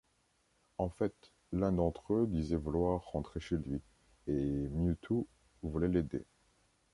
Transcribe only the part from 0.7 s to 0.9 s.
En